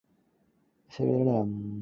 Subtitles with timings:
[0.89, 1.79] 瑙魯